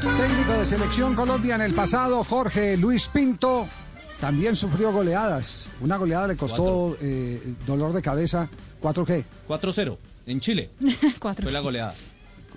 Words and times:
Técnico 0.00 0.52
de 0.52 0.66
Selección 0.66 1.14
Colombia 1.14 1.54
en 1.54 1.62
el 1.62 1.74
pasado, 1.74 2.22
Jorge 2.22 2.76
Luis 2.76 3.08
Pinto, 3.08 3.66
también 4.20 4.54
sufrió 4.54 4.92
goleadas. 4.92 5.68
Una 5.80 5.96
goleada 5.96 6.28
le 6.28 6.36
costó 6.36 6.96
eh, 7.00 7.54
dolor 7.66 7.92
de 7.92 8.02
cabeza. 8.02 8.48
¿4 8.82 9.04
qué? 9.06 9.24
4-0 9.48 9.96
en 10.26 10.40
Chile. 10.40 10.70
Fue 11.20 11.50
la 11.52 11.60
goleada. 11.60 11.94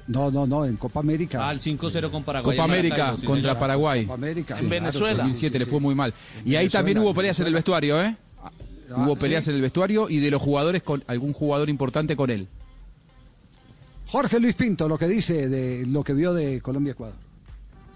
No, 0.08 0.30
no, 0.32 0.46
no, 0.46 0.66
en 0.66 0.76
Copa 0.76 1.00
América. 1.00 1.48
Ah, 1.48 1.52
el 1.52 1.60
5-0 1.60 2.12
con 2.12 2.24
Paraguay. 2.24 2.58
Copa 2.58 2.66
en 2.66 2.72
América 2.72 3.16
sí, 3.18 3.26
contra 3.26 3.50
señor. 3.50 3.60
Paraguay. 3.60 4.04
Copa 4.04 4.14
América. 4.16 4.56
Sí, 4.56 4.62
Sí, 4.62 4.68
claro, 4.68 4.84
Venezuela. 4.84 5.24
2007 5.24 5.54
Sí, 5.54 5.60
le 5.60 5.66
sí. 5.66 5.72
fue 5.72 5.80
muy 5.80 5.96
mal. 5.96 6.14
Y 6.46 6.56
ahí 6.56 6.68
también 6.70 6.98
hubo 6.98 7.14
peleas 7.14 7.40
en 7.40 7.48
el 7.48 7.54
vestuario, 7.54 8.02
¿eh? 8.04 8.16
Ah, 8.44 8.52
hubo 8.98 9.16
peleas 9.16 9.44
sí. 9.46 9.52
en 9.52 9.56
el 9.58 9.62
vestuario 9.62 10.10
y 10.10 10.20
de 10.20 10.32
los 10.32 10.42
jugadores 10.42 10.84
con 10.84 11.04
algún 11.08 11.34
jugador 11.34 11.70
importante 11.70 12.16
con 12.16 12.30
él. 12.32 12.48
Jorge 14.08 14.40
Luis 14.40 14.56
Pinto, 14.56 14.88
lo 14.90 14.98
que 14.98 15.08
dice 15.08 15.48
de 15.48 15.86
lo 15.86 16.04
que 16.04 16.14
vio 16.14 16.34
de 16.34 16.60
Colombia-Ecuador. 16.62 17.29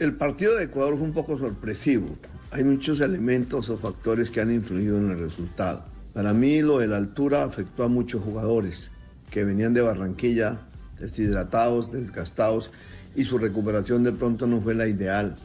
El 0.03 0.15
partido 0.15 0.57
de 0.57 0.65
Ecuador 0.65 0.97
fue 0.97 1.07
un 1.07 1.13
poco 1.13 1.37
sorpresivo. 1.37 2.07
Hay 2.51 2.65
muchos 2.65 2.99
elementos 2.99 3.69
o 3.69 3.77
factores 3.77 4.29
que 4.29 4.41
han 4.41 4.51
influido 4.51 4.97
en 4.97 5.11
el 5.11 5.17
resultado. 5.17 5.85
Para 6.11 6.33
mí 6.33 6.61
lo 6.61 6.79
de 6.79 6.87
la 6.87 6.97
altura 6.97 7.45
afectó 7.45 7.83
a 7.83 7.87
muchos 7.87 8.21
jugadores 8.21 8.91
que 9.31 9.45
venían 9.45 9.73
de 9.73 9.79
Barranquilla 9.79 10.57
deshidratados, 10.99 11.89
desgastados 11.93 12.69
y 13.15 13.23
su 13.23 13.37
recuperación 13.37 14.03
de 14.03 14.11
pronto 14.11 14.45
no 14.45 14.59
fue 14.59 14.75
la 14.75 14.89
ideal. 14.89 15.35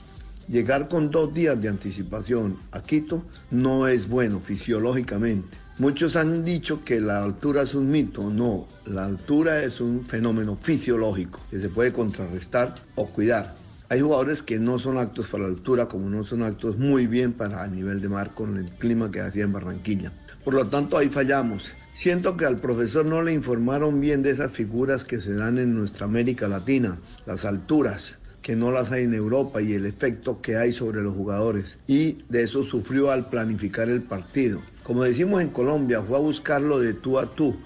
Llegar 0.49 0.89
con 0.89 1.13
dos 1.13 1.33
días 1.33 1.63
de 1.63 1.69
anticipación 1.69 2.57
a 2.73 2.83
Quito 2.83 3.23
no 3.53 3.87
es 3.87 4.09
bueno 4.09 4.41
fisiológicamente. 4.41 5.57
Muchos 5.79 6.17
han 6.17 6.45
dicho 6.45 6.85
que 6.85 7.01
la 7.01 7.23
altura 7.23 7.63
es 7.63 7.77
un 7.77 7.93
mito. 7.93 8.29
No, 8.29 8.67
la 8.87 9.05
altura 9.05 9.63
es 9.63 9.81
un 9.81 10.05
fenómeno 10.05 10.57
fisiológico 10.57 11.39
que 11.49 11.61
se 11.61 11.69
puede 11.69 11.93
contrarrestar 11.93 12.75
o 12.97 13.07
cuidar. 13.07 13.68
Hay 13.91 14.03
jugadores 14.03 14.43
que 14.43 14.59
no 14.59 14.79
son 14.79 14.99
actos 14.99 15.29
para 15.29 15.45
la 15.45 15.49
altura, 15.49 15.89
como 15.89 16.11
no 16.11 16.23
son 16.23 16.43
actos 16.43 16.77
muy 16.77 17.07
bien 17.07 17.33
para 17.33 17.63
a 17.63 17.67
nivel 17.69 18.03
de 18.03 18.11
mar 18.11 18.35
con 18.35 18.59
el 18.59 18.69
clima 18.73 19.11
que 19.11 19.23
hacía 19.23 19.45
en 19.45 19.53
Barranquilla. 19.55 20.13
Por 20.45 20.53
lo 20.53 20.67
tanto, 20.67 20.99
ahí 20.99 21.09
fallamos. 21.09 21.73
Siento 21.95 22.37
que 22.37 22.45
al 22.45 22.57
profesor 22.57 23.07
no 23.07 23.23
le 23.23 23.33
informaron 23.33 23.99
bien 23.99 24.23
de 24.23 24.31
esas 24.31 24.53
figuras 24.53 25.05
que 25.05 25.23
se 25.23 25.33
dan 25.33 25.57
en 25.57 25.75
nuestra 25.75 26.05
América 26.05 26.49
Latina, 26.49 26.99
las 27.25 27.47
alturas, 27.47 28.19
que 28.43 28.57
no 28.57 28.71
las 28.71 28.93
hay 28.93 29.05
en 29.05 29.15
Europa 29.15 29.63
y 29.63 29.73
el 29.73 29.87
efecto 29.87 30.43
que 30.43 30.57
hay 30.57 30.75
sobre 30.75 31.03
los 31.03 31.15
jugadores. 31.15 31.79
Y 31.87 32.25
de 32.29 32.43
eso 32.43 32.65
sufrió 32.65 33.11
al 33.11 33.31
planificar 33.31 33.89
el 33.89 34.03
partido. 34.03 34.61
Como 34.83 35.05
decimos 35.05 35.41
en 35.41 35.49
Colombia, 35.49 36.03
fue 36.03 36.19
a 36.19 36.21
buscarlo 36.21 36.79
de 36.79 36.93
tú 36.93 37.19
a 37.19 37.35
tú. 37.35 37.57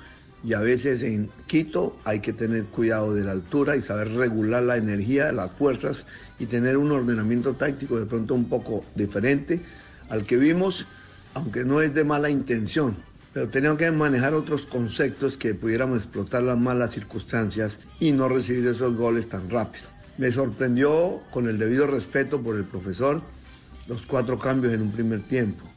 Y 0.45 0.55
a 0.55 0.61
veces 0.61 1.03
en 1.03 1.31
Quito 1.47 1.97
hay 2.05 2.21
que 2.21 2.33
tener 2.33 2.65
cuidado 2.65 3.15
de 3.15 3.23
la 3.23 3.33
altura 3.33 3.77
y 3.77 3.83
saber 3.83 4.11
regular 4.11 4.63
la 4.63 4.77
energía, 4.77 5.31
las 5.31 5.53
fuerzas 5.53 6.05
y 6.39 6.47
tener 6.47 6.77
un 6.77 6.91
ordenamiento 6.91 7.55
táctico 7.55 7.99
de 7.99 8.07
pronto 8.07 8.35
un 8.35 8.47
poco 8.47 8.85
diferente 8.97 9.61
al 10.09 10.27
que 10.27 10.37
vimos, 10.37 10.85
aunque 11.35 11.65
no 11.65 11.81
es 11.81 11.95
de 11.95 12.05
mala 12.05 12.29
intención. 12.29 12.97
Pero 13.33 13.49
teníamos 13.49 13.79
que 13.79 13.91
manejar 13.91 14.35
otros 14.35 14.67
conceptos 14.67 15.37
que 15.37 15.55
pudiéramos 15.55 16.03
explotar 16.03 16.43
las 16.43 16.59
malas 16.59 16.91
circunstancias 16.91 17.79
y 17.99 18.13
no 18.13 18.29
recibir 18.29 18.67
esos 18.67 18.95
goles 18.95 19.29
tan 19.29 19.49
rápido. 19.49 19.87
Me 20.19 20.31
sorprendió, 20.33 21.23
con 21.31 21.49
el 21.49 21.59
debido 21.59 21.87
respeto 21.87 22.43
por 22.43 22.57
el 22.57 22.65
profesor, 22.65 23.23
los 23.89 24.03
cuatro 24.03 24.39
cambios 24.39 24.75
en 24.75 24.83
un 24.83 24.93
primer 24.93 25.23
tiempo. 25.23 25.72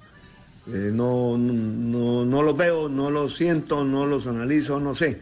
Eh, 0.68 0.92
no, 0.94 1.38
no, 1.38 2.26
no 2.26 2.42
los 2.42 2.58
veo, 2.58 2.90
no 2.90 3.12
los 3.12 3.36
siento, 3.36 3.84
no 3.84 4.06
los 4.06 4.26
analizo, 4.28 4.80
no 4.80 4.96
sé. 4.96 5.20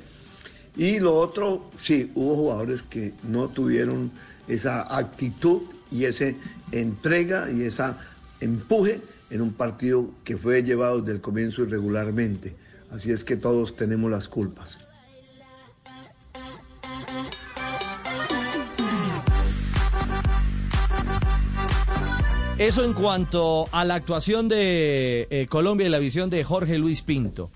Y 0.75 0.99
lo 0.99 1.15
otro, 1.15 1.69
sí, 1.77 2.11
hubo 2.15 2.35
jugadores 2.35 2.81
que 2.83 3.13
no 3.23 3.49
tuvieron 3.49 4.11
esa 4.47 4.95
actitud 4.95 5.61
y 5.91 6.05
esa 6.05 6.31
entrega 6.71 7.51
y 7.51 7.63
esa 7.63 7.97
empuje 8.39 9.01
en 9.29 9.41
un 9.41 9.53
partido 9.53 10.09
que 10.23 10.37
fue 10.37 10.63
llevado 10.63 10.99
desde 11.01 11.13
el 11.13 11.21
comienzo 11.21 11.63
irregularmente. 11.63 12.55
Así 12.91 13.11
es 13.11 13.23
que 13.23 13.35
todos 13.35 13.75
tenemos 13.75 14.09
las 14.09 14.27
culpas. 14.27 14.77
Eso 22.57 22.85
en 22.85 22.93
cuanto 22.93 23.67
a 23.71 23.83
la 23.83 23.95
actuación 23.95 24.47
de 24.47 25.27
eh, 25.29 25.47
Colombia 25.49 25.87
y 25.87 25.89
la 25.89 25.99
visión 25.99 26.29
de 26.29 26.43
Jorge 26.43 26.77
Luis 26.77 27.01
Pinto. 27.01 27.49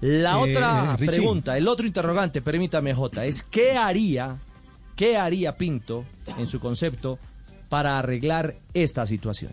La 0.00 0.32
Eh, 0.38 0.50
otra 0.50 0.96
Richie. 0.96 1.06
pregunta, 1.18 1.56
el 1.58 1.68
otro 1.68 1.86
interrogante, 1.86 2.40
permítame 2.40 2.94
J, 2.94 3.26
es 3.26 3.42
¿qué 3.42 3.72
haría, 3.72 4.38
qué 4.96 5.18
haría 5.18 5.56
Pinto 5.56 6.04
en 6.38 6.46
su 6.46 6.58
concepto 6.58 7.18
para 7.68 7.98
arreglar 7.98 8.56
esta 8.72 9.04
situación? 9.06 9.52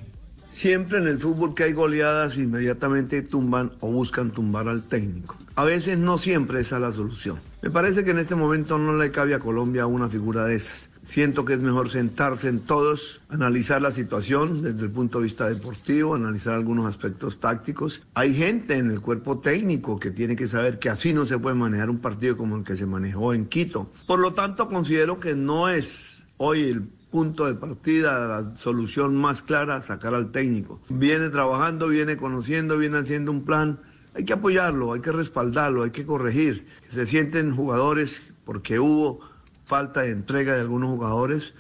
Siempre 0.58 0.98
en 0.98 1.08
el 1.08 1.20
fútbol 1.20 1.54
que 1.54 1.66
hay 1.66 1.74
goleadas 1.74 2.36
inmediatamente 2.36 3.22
tumban 3.22 3.74
o 3.80 3.92
buscan 3.92 4.32
tumbar 4.32 4.68
al 4.68 4.82
técnico. 4.82 5.38
A 5.54 5.64
veces 5.64 6.00
no 6.00 6.18
siempre 6.18 6.62
esa 6.62 6.78
es 6.78 6.82
la 6.82 6.92
solución. 6.92 7.38
Me 7.62 7.70
parece 7.70 8.04
que 8.04 8.10
en 8.10 8.18
este 8.18 8.34
momento 8.34 8.80
no 8.80 8.98
le 8.98 9.12
cabe 9.12 9.36
a 9.36 9.40
Colombia 9.40 9.86
una 9.86 10.10
figura 10.10 10.46
de 10.46 10.56
esas. 10.56 10.90
Siento 11.04 11.46
que 11.46 11.54
es 11.54 11.60
mejor 11.60 11.92
sentarse 11.92 12.50
en 12.50 12.62
todos, 12.62 13.22
analizar 13.30 13.84
la 13.84 13.92
situación 13.92 14.64
desde 14.64 14.82
el 14.82 14.90
punto 14.90 15.20
de 15.20 15.26
vista 15.26 15.48
deportivo, 15.48 16.16
analizar 16.16 16.56
algunos 16.56 16.88
aspectos 16.88 17.40
tácticos. 17.40 18.02
Hay 18.16 18.34
gente 18.34 18.78
en 18.78 18.90
el 18.90 19.00
cuerpo 19.00 19.38
técnico 19.38 20.00
que 20.00 20.10
tiene 20.10 20.36
que 20.36 20.48
saber 20.48 20.80
que 20.80 20.90
así 20.90 21.14
no 21.14 21.28
se 21.28 21.38
puede 21.38 21.56
manejar 21.56 21.92
un 21.92 22.00
partido 22.00 22.36
como 22.36 22.58
el 22.58 22.64
que 22.64 22.76
se 22.76 22.88
manejó 22.88 23.36
en 23.36 23.46
Quito. 23.46 23.92
Por 24.08 24.20
lo 24.20 24.34
tanto, 24.34 24.68
considero 24.70 25.20
que 25.20 25.36
no 25.36 25.70
es 25.70 26.24
hoy 26.38 26.64
el 26.64 26.97
punto 27.18 27.48
de 27.48 27.56
partida, 27.56 28.28
la 28.28 28.56
solución 28.56 29.16
más 29.16 29.42
clara, 29.42 29.82
sacar 29.82 30.14
al 30.14 30.30
técnico. 30.30 30.80
Viene 30.88 31.30
trabajando, 31.30 31.88
viene 31.88 32.16
conociendo, 32.16 32.78
viene 32.78 33.00
haciendo 33.00 33.32
un 33.32 33.44
plan. 33.44 33.80
Hay 34.14 34.24
que 34.24 34.34
apoyarlo, 34.34 34.94
hay 34.94 35.02
que 35.02 35.12
respaldarlo, 35.12 35.82
hay 35.82 35.90
que 35.90 36.06
corregir. 36.06 36.68
Se 36.92 37.08
sienten 37.08 37.56
jugadores, 37.56 38.22
porque 38.46 38.80
hubo 38.80 39.22
falta 39.66 40.02
de 40.02 40.12
entrega 40.12 40.54
de 40.54 40.62
algunos 40.62 40.92
jugadores, 40.92 41.56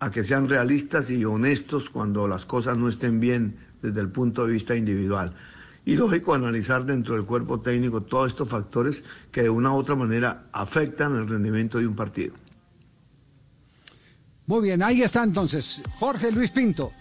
a 0.00 0.10
que 0.10 0.24
sean 0.24 0.48
realistas 0.48 1.10
y 1.10 1.22
honestos 1.26 1.90
cuando 1.90 2.26
las 2.26 2.46
cosas 2.46 2.78
no 2.78 2.88
estén 2.88 3.20
bien 3.20 3.58
desde 3.82 4.00
el 4.00 4.08
punto 4.08 4.46
de 4.46 4.54
vista 4.54 4.74
individual. 4.74 5.34
Y 5.84 5.96
lógico, 5.96 6.32
analizar 6.32 6.86
dentro 6.86 7.16
del 7.16 7.26
cuerpo 7.26 7.60
técnico 7.60 8.00
todos 8.00 8.30
estos 8.30 8.48
factores 8.48 9.04
que 9.30 9.42
de 9.42 9.50
una 9.50 9.72
u 9.72 9.76
otra 9.76 9.94
manera 9.94 10.44
afectan 10.52 11.14
el 11.16 11.28
rendimiento 11.28 11.76
de 11.76 11.86
un 11.86 11.96
partido. 11.96 12.32
Muy 14.46 14.62
bien, 14.62 14.82
ahí 14.82 15.02
está 15.02 15.22
entonces 15.22 15.82
Jorge 15.98 16.32
Luis 16.32 16.50
Pinto, 16.50 16.92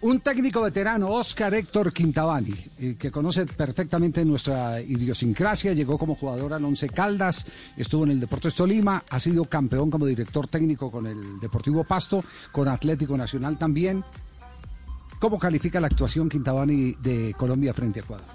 un 0.00 0.20
técnico 0.20 0.60
veterano, 0.60 1.08
Oscar 1.08 1.54
Héctor 1.54 1.92
Quintabani, 1.92 2.54
eh, 2.78 2.96
que 2.98 3.10
conoce 3.10 3.46
perfectamente 3.46 4.24
nuestra 4.24 4.80
idiosincrasia, 4.80 5.72
llegó 5.72 5.96
como 5.96 6.14
jugador 6.14 6.52
al 6.52 6.64
Once 6.64 6.88
Caldas, 6.88 7.46
estuvo 7.76 8.04
en 8.04 8.10
el 8.10 8.20
Deportes 8.20 8.54
Tolima, 8.54 9.02
ha 9.08 9.20
sido 9.20 9.44
campeón 9.44 9.90
como 9.90 10.04
director 10.04 10.46
técnico 10.48 10.90
con 10.90 11.06
el 11.06 11.40
Deportivo 11.40 11.84
Pasto, 11.84 12.22
con 12.52 12.68
Atlético 12.68 13.16
Nacional 13.16 13.56
también. 13.56 14.04
¿Cómo 15.20 15.38
califica 15.38 15.80
la 15.80 15.86
actuación 15.86 16.28
Quintabani 16.28 16.96
de 17.00 17.34
Colombia 17.38 17.72
frente 17.72 18.00
a 18.00 18.02
Ecuador? 18.02 18.26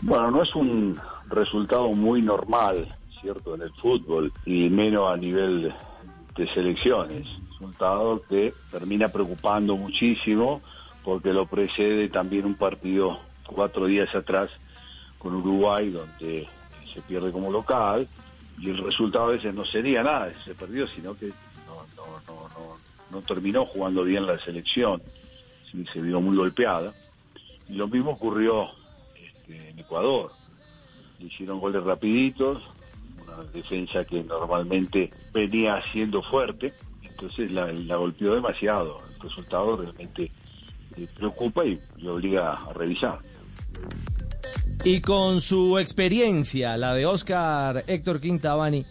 Bueno, 0.00 0.30
no 0.30 0.42
es 0.42 0.54
un 0.54 0.98
resultado 1.28 1.92
muy 1.92 2.22
normal, 2.22 2.96
¿cierto?, 3.20 3.56
en 3.56 3.62
el 3.62 3.72
fútbol, 3.74 4.32
y 4.46 4.70
menos 4.70 5.12
a 5.12 5.16
nivel 5.18 5.74
de 6.36 6.54
selecciones. 6.54 7.26
Resultado 7.64 8.22
que 8.28 8.52
termina 8.70 9.08
preocupando 9.08 9.76
muchísimo 9.76 10.60
porque 11.02 11.32
lo 11.32 11.46
precede 11.46 12.08
también 12.10 12.44
un 12.44 12.56
partido 12.56 13.18
cuatro 13.46 13.86
días 13.86 14.14
atrás 14.14 14.50
con 15.18 15.34
Uruguay, 15.34 15.90
donde 15.90 16.46
se 16.92 17.00
pierde 17.02 17.32
como 17.32 17.50
local, 17.50 18.06
y 18.58 18.70
el 18.70 18.78
resultado 18.78 19.24
a 19.24 19.32
veces 19.32 19.54
no 19.54 19.64
sería 19.64 20.02
nada, 20.02 20.30
se 20.44 20.54
perdió, 20.54 20.86
sino 20.88 21.14
que 21.16 21.26
no, 21.66 21.86
no, 21.96 22.06
no, 22.26 22.48
no, 22.48 22.76
no 23.10 23.22
terminó 23.22 23.64
jugando 23.64 24.04
bien 24.04 24.26
la 24.26 24.38
selección, 24.38 25.02
se 25.92 26.00
vio 26.00 26.20
muy 26.20 26.36
golpeada. 26.36 26.92
Y 27.68 27.74
lo 27.74 27.88
mismo 27.88 28.10
ocurrió 28.10 28.68
este, 29.16 29.70
en 29.70 29.78
Ecuador. 29.78 30.32
Le 31.18 31.26
hicieron 31.26 31.60
goles 31.60 31.82
rapiditos, 31.82 32.62
una 33.22 33.42
defensa 33.52 34.04
que 34.04 34.22
normalmente 34.22 35.10
venía 35.32 35.80
siendo 35.92 36.22
fuerte, 36.22 36.74
entonces 37.24 37.50
la, 37.50 37.72
la 37.72 37.96
golpeó 37.96 38.34
demasiado. 38.34 39.00
El 39.14 39.20
resultado 39.20 39.76
realmente 39.76 40.30
eh, 40.96 41.08
preocupa 41.16 41.64
y 41.64 41.80
le 41.96 42.10
obliga 42.10 42.52
a 42.52 42.72
revisar. 42.72 43.18
Y 44.84 45.00
con 45.00 45.40
su 45.40 45.78
experiencia, 45.78 46.76
la 46.76 46.92
de 46.92 47.06
Oscar 47.06 47.84
Héctor 47.86 48.20
Quintabani, 48.20 48.84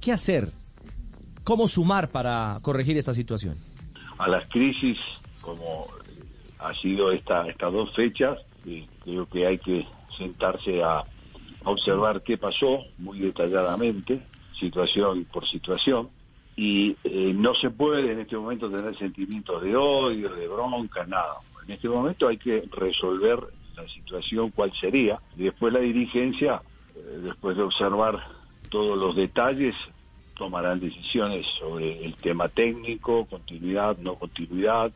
¿qué 0.00 0.12
hacer? 0.12 0.48
¿Cómo 1.44 1.68
sumar 1.68 2.08
para 2.08 2.58
corregir 2.62 2.96
esta 2.96 3.12
situación? 3.12 3.56
A 4.18 4.28
las 4.28 4.48
crisis, 4.48 4.98
como 5.42 5.88
ha 6.58 6.74
sido 6.74 7.12
esta, 7.12 7.46
estas 7.46 7.72
dos 7.72 7.94
fechas, 7.94 8.38
eh, 8.66 8.86
creo 9.04 9.28
que 9.28 9.46
hay 9.46 9.58
que 9.58 9.86
sentarse 10.16 10.82
a, 10.82 11.00
a 11.00 11.04
observar 11.64 12.22
qué 12.22 12.38
pasó 12.38 12.78
muy 12.96 13.18
detalladamente, 13.18 14.22
situación 14.58 15.26
por 15.30 15.46
situación, 15.46 16.08
y 16.56 16.96
eh, 17.04 17.34
no 17.34 17.54
se 17.54 17.68
puede 17.68 18.12
en 18.12 18.20
este 18.20 18.36
momento 18.36 18.70
tener 18.70 18.96
sentimientos 18.96 19.62
de 19.62 19.76
odio, 19.76 20.34
de 20.34 20.48
bronca, 20.48 21.04
nada. 21.04 21.36
En 21.66 21.72
este 21.72 21.88
momento 21.88 22.28
hay 22.28 22.38
que 22.38 22.64
resolver 22.72 23.38
la 23.76 23.86
situación 23.88 24.50
cuál 24.50 24.72
sería 24.80 25.20
y 25.36 25.44
después 25.44 25.72
la 25.72 25.80
dirigencia, 25.80 26.62
eh, 26.94 27.18
después 27.22 27.58
de 27.58 27.62
observar 27.62 28.18
todos 28.70 28.98
los 28.98 29.14
detalles, 29.14 29.74
tomarán 30.34 30.80
decisiones 30.80 31.46
sobre 31.58 32.04
el 32.04 32.14
tema 32.16 32.48
técnico, 32.48 33.26
continuidad, 33.26 33.98
no 33.98 34.14
continuidad, 34.14 34.92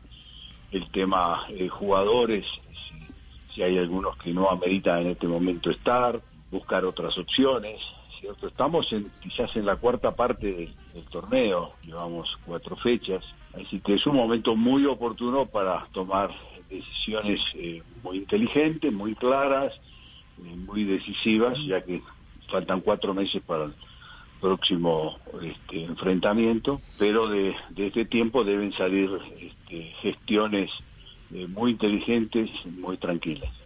el 0.71 0.89
tema 0.89 1.45
eh, 1.49 1.67
jugadores, 1.67 2.45
si, 2.89 3.53
si 3.53 3.63
hay 3.63 3.77
algunos 3.77 4.17
que 4.17 4.33
no 4.33 4.49
ameritan 4.49 5.01
en 5.01 5.07
este 5.09 5.27
momento 5.27 5.69
estar, 5.69 6.19
buscar 6.49 6.85
otras 6.85 7.15
opciones, 7.19 7.79
¿cierto? 8.19 8.47
Estamos 8.47 8.91
en, 8.93 9.11
quizás 9.21 9.55
en 9.55 9.65
la 9.65 9.75
cuarta 9.75 10.15
parte 10.15 10.53
del, 10.53 10.73
del 10.93 11.05
torneo, 11.05 11.73
llevamos 11.85 12.37
cuatro 12.45 12.75
fechas, 12.75 13.23
así 13.53 13.79
que 13.79 13.95
es 13.95 14.05
un 14.05 14.15
momento 14.15 14.55
muy 14.55 14.85
oportuno 14.85 15.45
para 15.45 15.85
tomar 15.91 16.31
decisiones 16.69 17.39
eh, 17.55 17.81
muy 18.03 18.17
inteligentes, 18.17 18.91
muy 18.91 19.15
claras, 19.15 19.73
eh, 19.73 20.55
muy 20.55 20.83
decisivas, 20.83 21.57
ya 21.65 21.81
que 21.81 22.01
faltan 22.49 22.81
cuatro 22.81 23.13
meses 23.13 23.41
para 23.43 23.65
el 23.65 23.73
próximo 24.39 25.17
este, 25.41 25.83
enfrentamiento, 25.83 26.81
pero 26.97 27.27
de, 27.27 27.55
este 27.77 28.05
tiempo 28.05 28.43
deben 28.43 28.73
salir 28.73 29.09
este, 29.39 29.93
gestiones 30.01 30.71
eh, 31.33 31.47
muy 31.47 31.71
inteligentes, 31.71 32.49
muy 32.65 32.97
tranquilas. 32.97 33.60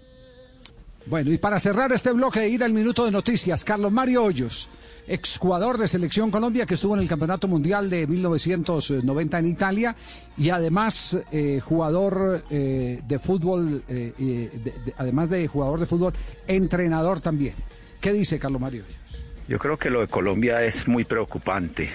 Bueno, 1.08 1.32
y 1.32 1.38
para 1.38 1.60
cerrar 1.60 1.92
este 1.92 2.12
bloque, 2.12 2.50
ir 2.50 2.64
al 2.64 2.74
minuto 2.74 3.06
de 3.06 3.12
noticias, 3.12 3.64
Carlos 3.64 3.92
Mario 3.92 4.24
Hoyos, 4.24 4.72
exjugador 5.08 5.78
de 5.78 5.88
Selección 5.88 6.32
Colombia 6.32 6.66
que 6.66 6.74
estuvo 6.74 6.96
en 6.96 7.02
el 7.02 7.08
Campeonato 7.08 7.48
Mundial 7.48 7.92
de 7.92 8.08
1990 8.08 9.38
en 9.38 9.46
Italia 9.46 9.96
y 10.36 10.50
además 10.50 11.16
eh, 11.32 11.60
jugador 11.60 12.44
eh, 12.50 13.02
de 13.08 13.20
fútbol, 13.20 13.84
eh, 13.88 14.14
de, 14.18 14.72
de, 14.72 14.94
además 14.98 15.30
de 15.30 15.46
jugador 15.48 15.80
de 15.80 15.86
fútbol, 15.86 16.14
entrenador 16.48 17.20
también. 17.20 17.54
¿Qué 18.02 18.12
dice 18.12 18.40
Carlos 18.40 18.60
Mario 18.60 18.84
Hoyos? 18.84 19.24
Yo 19.48 19.60
creo 19.60 19.78
que 19.78 19.92
lo 19.92 20.02
de 20.02 20.08
Colombia 20.08 20.64
es 20.64 20.88
muy 20.88 21.06
preocupante. 21.06 21.92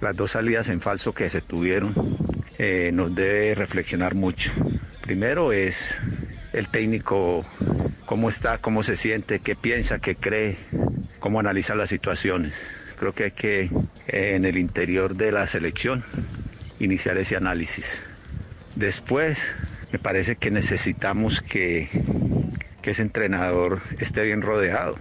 Las 0.00 0.14
dos 0.14 0.30
salidas 0.30 0.68
en 0.68 0.80
falso 0.80 1.12
que 1.12 1.28
se 1.28 1.40
tuvieron 1.40 1.92
nos 2.92 3.14
debe 3.16 3.56
reflexionar 3.56 4.14
mucho. 4.14 4.52
Primero 5.00 5.52
es 5.52 6.00
el 6.52 6.68
técnico 6.68 7.44
cómo 8.06 8.28
está, 8.28 8.58
cómo 8.58 8.82
se 8.82 8.96
siente, 8.96 9.40
qué 9.40 9.56
piensa, 9.56 9.98
qué 9.98 10.16
cree, 10.16 10.56
cómo 11.18 11.40
analiza 11.40 11.74
las 11.74 11.90
situaciones. 11.90 12.60
Creo 12.98 13.14
que 13.14 13.24
hay 13.24 13.30
que 13.30 13.70
en 14.06 14.44
el 14.44 14.58
interior 14.58 15.16
de 15.16 15.32
la 15.32 15.46
selección 15.46 16.04
iniciar 16.78 17.16
ese 17.18 17.36
análisis. 17.36 18.02
Después, 18.76 19.56
me 19.92 19.98
parece 19.98 20.36
que 20.36 20.50
necesitamos 20.50 21.40
que, 21.40 21.88
que 22.80 22.90
ese 22.90 23.02
entrenador 23.02 23.80
esté 23.98 24.24
bien 24.24 24.42
rodeado, 24.42 24.98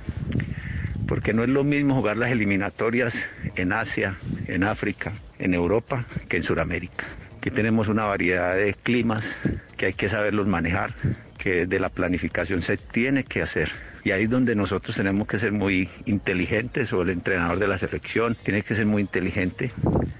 porque 1.08 1.34
no 1.34 1.44
es 1.44 1.50
lo 1.50 1.64
mismo 1.64 1.96
jugar 1.96 2.18
las 2.18 2.32
eliminatorias 2.32 3.26
en 3.56 3.74
Asia, 3.74 4.18
en 4.48 4.64
África, 4.64 5.14
en 5.40 5.54
Europa, 5.54 6.06
que 6.30 6.38
en 6.38 6.44
Sudamérica. 6.44 7.06
Aquí 7.38 7.50
tenemos 7.50 7.88
una 7.88 8.06
variedad 8.06 8.56
de 8.56 8.74
climas 8.74 9.36
que 9.76 9.88
hay 9.88 9.94
que 9.94 10.10
saberlos 10.10 10.48
manejar, 10.48 10.94
que 11.42 11.66
de 11.66 11.80
la 11.80 11.90
planificación 11.90 12.62
se 12.62 12.78
tiene 12.78 13.24
que 13.24 13.42
hacer. 13.42 13.72
Y 14.04 14.12
ahí 14.12 14.24
es 14.24 14.30
donde 14.30 14.56
nosotros 14.56 14.96
tenemos 14.96 15.28
que 15.28 15.40
ser 15.40 15.52
muy 15.52 15.90
inteligentes, 16.06 16.94
o 16.94 17.02
el 17.02 17.10
entrenador 17.10 17.58
de 17.58 17.68
la 17.68 17.80
selección 17.80 18.38
tiene 18.44 18.62
que 18.62 18.76
ser 18.76 18.86
muy 18.86 19.02
inteligente 19.02 19.72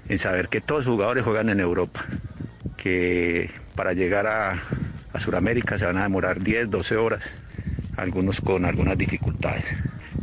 en 0.08 0.18
saber 0.18 0.48
que 0.48 0.60
todos 0.60 0.84
los 0.84 0.94
jugadores 0.94 1.24
juegan 1.24 1.48
en 1.48 1.60
Europa, 1.60 2.04
que 2.76 3.50
para 3.76 3.92
llegar 3.92 4.26
a, 4.26 4.60
a 5.12 5.20
Sudamérica 5.20 5.78
se 5.78 5.86
van 5.86 5.98
a 5.98 6.02
demorar 6.02 6.42
10, 6.42 6.70
12 6.70 6.96
horas, 6.96 7.34
algunos 7.96 8.40
con 8.40 8.64
algunas 8.64 8.98
dificultades, 8.98 9.64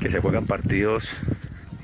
que 0.01 0.11
se 0.11 0.19
juegan 0.19 0.45
partidos 0.45 1.15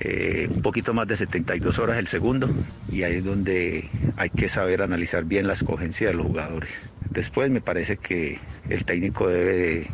eh, 0.02 0.48
un 0.50 0.62
poquito 0.62 0.94
más 0.94 1.08
de 1.08 1.16
72 1.16 1.80
horas 1.80 1.98
el 1.98 2.08
segundo 2.08 2.50
y 2.92 3.04
ahí 3.04 3.16
es 3.16 3.24
donde 3.24 3.90
hay 4.18 4.30
que 4.30 4.50
saber 4.50 4.82
analizar 4.82 5.24
bien 5.24 5.48
la 5.48 5.54
escogencia 5.54 6.10
de 6.10 6.16
los 6.16 6.26
jugadores. 6.26 6.84
Después 7.16 7.50
me 7.50 7.62
parece 7.62 7.96
que 7.96 8.40
el 8.70 8.84
técnico 8.84 9.30
debe 9.30 9.90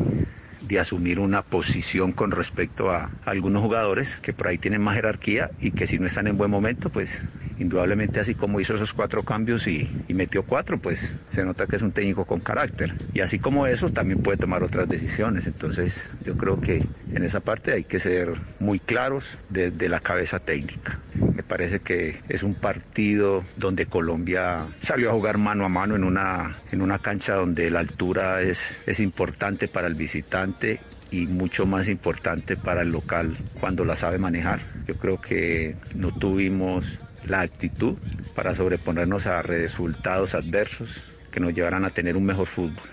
de, 0.68 0.80
asumir 0.80 1.20
una 1.20 1.44
posición 1.44 2.14
con 2.14 2.32
respecto 2.32 2.90
a 2.90 3.12
algunos 3.26 3.62
jugadores 3.62 4.20
que 4.22 4.34
por 4.34 4.48
ahí 4.48 4.58
tienen 4.58 4.82
más 4.82 4.96
jerarquía 4.96 5.52
y 5.60 5.72
que 5.72 5.86
si 5.86 6.00
no 6.00 6.08
están 6.08 6.28
en 6.28 6.38
buen 6.38 6.50
momento, 6.50 6.90
pues 6.90 7.22
indudablemente 7.60 8.20
así 8.20 8.34
como 8.34 8.60
hizo 8.60 8.74
esos 8.74 8.94
cuatro 8.94 9.22
cambios 9.24 9.68
y, 9.68 9.88
y, 10.08 10.14
metió 10.16 10.42
cuatro, 10.44 10.80
pues 10.80 11.14
se 11.30 11.46
nota 11.46 11.68
que 11.68 11.76
es 11.76 11.84
un 11.84 11.92
técnico 11.92 12.26
con 12.26 12.40
carácter. 12.40 12.96
Y 13.14 13.20
así 13.20 13.38
como 13.38 13.68
eso, 13.68 13.90
también 13.90 14.20
puede 14.20 14.38
tomar 14.38 14.64
otras 14.64 14.90
decisiones. 14.90 15.46
Entonces 15.46 16.10
yo 16.26 16.36
creo 16.36 16.60
que 16.60 16.84
en 17.14 17.24
esa 17.24 17.40
parte 17.40 17.74
hay 17.74 17.84
que 17.84 18.00
ser 18.00 18.34
muy 18.60 18.80
claros 18.80 19.38
desde 19.50 19.78
de 19.78 19.90
la 19.90 20.00
cabeza 20.00 20.40
técnica. 20.40 21.00
Me 21.36 21.44
parece 21.44 21.80
que 21.80 22.19
es 22.30 22.44
un 22.44 22.56
partido 22.56 23.44
donde 23.56 23.86
Colombia 23.86 24.68
salió 24.81 25.10
a 25.10 25.13
jugar 25.13 25.38
mano 25.38 25.66
a 25.66 25.69
mano 25.69 25.95
en 25.95 26.04
una, 26.04 26.57
en 26.72 26.81
una 26.81 27.00
cancha 27.00 27.36
donde 27.36 27.69
la 27.69 27.80
altura 27.80 28.42
es, 28.42 28.81
es 28.86 29.00
importante 29.00 29.68
para 29.68 29.88
el 29.88 29.95
visitante 29.95 30.80
y 31.12 31.28
mucho 31.28 31.66
más 31.66 31.88
importante 31.88 32.56
para 32.56 32.81
el 32.81 32.89
local 32.92 33.38
cuando 33.60 33.86
la 33.86 33.95
sabe 33.95 34.18
manejar. 34.18 34.62
Yo 34.88 34.95
creo 34.95 35.19
que 35.19 35.75
no 35.94 36.12
tuvimos 36.13 37.00
la 37.25 37.42
actitud 37.42 37.98
para 38.36 38.56
sobreponernos 38.56 39.27
a 39.27 39.42
resultados 39.42 40.34
adversos 40.34 41.06
que 41.31 41.39
nos 41.39 41.54
llevaran 41.54 41.86
a 41.86 41.92
tener 41.92 42.16
un 42.16 42.25
mejor 42.25 42.48
fútbol. 42.48 42.84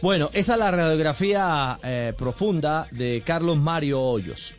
Bueno, 0.00 0.30
esa 0.32 0.54
es 0.54 0.58
la 0.58 0.70
radiografía 0.70 1.78
eh, 1.82 2.12
profunda 2.16 2.88
de 2.90 3.22
Carlos 3.24 3.56
Mario 3.56 4.00
Hoyos. 4.00 4.54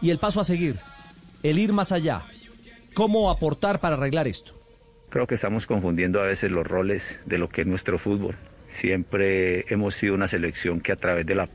Y 0.00 0.10
el 0.10 0.18
paso 0.18 0.40
a 0.40 0.44
seguir, 0.44 0.78
el 1.50 1.58
ir 1.58 1.72
más 1.72 1.92
allá. 1.92 2.22
¿Cómo 2.94 3.30
aportar 3.30 3.78
para 3.78 3.96
arreglar 3.96 4.26
esto? 4.26 4.52
Creo 5.10 5.26
que 5.26 5.36
estamos 5.36 5.66
confundiendo 5.66 6.20
a 6.20 6.24
veces 6.24 6.50
los 6.50 6.66
roles 6.66 7.20
de 7.26 7.38
lo 7.38 7.48
que 7.48 7.60
es 7.60 7.66
nuestro 7.66 7.98
fútbol. 7.98 8.34
Siempre 8.68 9.64
hemos 9.72 9.94
sido 9.94 10.14
una 10.14 10.26
selección 10.26 10.80
que 10.80 10.92
a 10.92 10.96
través 10.96 11.24
de 11.24 11.34
la, 11.34 11.48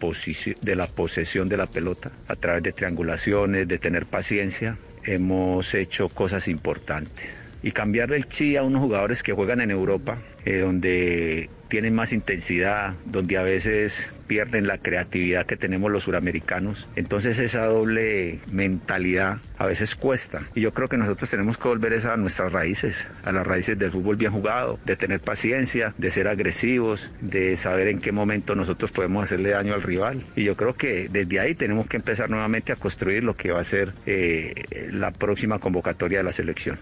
de 0.61 0.75
la 0.75 0.87
posesión 0.87 1.49
de 1.49 1.57
la 1.57 1.67
pelota, 1.67 2.11
a 2.27 2.35
través 2.35 2.63
de 2.63 2.71
triangulaciones, 2.71 3.67
de 3.67 3.77
tener 3.77 4.05
paciencia, 4.05 4.77
hemos 5.03 5.73
hecho 5.73 6.07
cosas 6.09 6.47
importantes. 6.47 7.35
Y 7.61 7.71
cambiarle 7.71 8.15
el 8.15 8.27
chi 8.27 8.55
a 8.55 8.63
unos 8.63 8.81
jugadores 8.81 9.21
que 9.21 9.33
juegan 9.33 9.61
en 9.61 9.71
Europa, 9.71 10.19
eh, 10.45 10.59
donde 10.59 11.49
tienen 11.67 11.93
más 11.93 12.13
intensidad, 12.13 12.95
donde 13.05 13.37
a 13.37 13.43
veces 13.43 14.11
pierden 14.31 14.65
la 14.65 14.77
creatividad 14.77 15.45
que 15.45 15.57
tenemos 15.57 15.91
los 15.91 16.03
suramericanos. 16.03 16.87
Entonces 16.95 17.37
esa 17.37 17.65
doble 17.65 18.39
mentalidad 18.49 19.39
a 19.57 19.65
veces 19.65 19.93
cuesta. 19.93 20.43
Y 20.55 20.61
yo 20.61 20.73
creo 20.73 20.87
que 20.87 20.95
nosotros 20.95 21.29
tenemos 21.29 21.57
que 21.57 21.67
volver 21.67 21.93
a 22.07 22.15
nuestras 22.15 22.53
raíces, 22.53 23.09
a 23.25 23.33
las 23.33 23.45
raíces 23.45 23.77
del 23.77 23.91
fútbol 23.91 24.15
bien 24.15 24.31
jugado, 24.31 24.79
de 24.85 24.95
tener 24.95 25.19
paciencia, 25.19 25.93
de 25.97 26.09
ser 26.11 26.29
agresivos, 26.29 27.11
de 27.19 27.57
saber 27.57 27.89
en 27.89 27.99
qué 27.99 28.13
momento 28.13 28.55
nosotros 28.55 28.89
podemos 28.91 29.25
hacerle 29.25 29.49
daño 29.49 29.73
al 29.73 29.81
rival. 29.81 30.23
Y 30.37 30.45
yo 30.45 30.55
creo 30.55 30.75
que 30.75 31.09
desde 31.09 31.41
ahí 31.41 31.53
tenemos 31.53 31.87
que 31.87 31.97
empezar 31.97 32.29
nuevamente 32.29 32.71
a 32.71 32.77
construir 32.77 33.25
lo 33.25 33.35
que 33.35 33.51
va 33.51 33.59
a 33.59 33.65
ser 33.65 33.91
eh, 34.05 34.53
la 34.93 35.11
próxima 35.11 35.59
convocatoria 35.59 36.19
de 36.19 36.23
la 36.23 36.31
selección. 36.31 36.79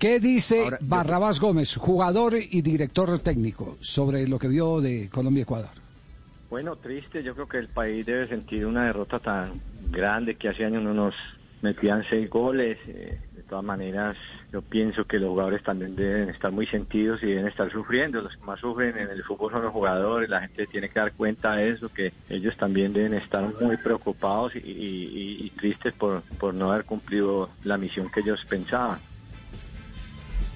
¿Qué 0.00 0.18
dice 0.18 0.64
Ahora, 0.64 0.78
Barrabás 0.80 1.38
yo... 1.38 1.46
Gómez, 1.46 1.76
jugador 1.76 2.34
y 2.36 2.60
director 2.60 3.20
técnico, 3.20 3.76
sobre 3.78 4.26
lo 4.26 4.40
que 4.40 4.48
vio 4.48 4.80
de 4.80 5.08
Colombia-Ecuador? 5.08 5.86
Bueno, 6.50 6.76
triste, 6.76 7.22
yo 7.22 7.34
creo 7.34 7.48
que 7.48 7.58
el 7.58 7.68
país 7.68 8.06
debe 8.06 8.26
sentir 8.26 8.64
una 8.64 8.86
derrota 8.86 9.18
tan 9.18 9.52
grande 9.90 10.34
que 10.34 10.48
hace 10.48 10.64
años 10.64 10.82
no 10.82 10.94
nos 10.94 11.14
metían 11.60 12.04
seis 12.08 12.30
goles. 12.30 12.78
Eh, 12.86 13.18
de 13.34 13.42
todas 13.42 13.64
maneras, 13.64 14.16
yo 14.50 14.62
pienso 14.62 15.04
que 15.04 15.18
los 15.18 15.28
jugadores 15.28 15.62
también 15.62 15.94
deben 15.94 16.30
estar 16.30 16.50
muy 16.50 16.66
sentidos 16.66 17.22
y 17.22 17.26
deben 17.26 17.48
estar 17.48 17.70
sufriendo. 17.70 18.22
Los 18.22 18.34
que 18.36 18.44
más 18.44 18.60
sufren 18.60 18.96
en 18.96 19.10
el 19.10 19.22
fútbol 19.24 19.52
son 19.52 19.62
los 19.62 19.72
jugadores, 19.72 20.30
la 20.30 20.40
gente 20.40 20.66
tiene 20.66 20.88
que 20.88 20.98
dar 20.98 21.12
cuenta 21.12 21.56
de 21.56 21.70
eso, 21.70 21.90
que 21.92 22.12
ellos 22.30 22.56
también 22.56 22.94
deben 22.94 23.14
estar 23.14 23.46
muy 23.60 23.76
preocupados 23.76 24.52
y, 24.56 25.52
tristes 25.56 25.92
por, 25.94 26.22
por 26.38 26.54
no 26.54 26.72
haber 26.72 26.84
cumplido 26.84 27.50
la 27.64 27.76
misión 27.76 28.10
que 28.10 28.20
ellos 28.20 28.44
pensaban. 28.44 28.98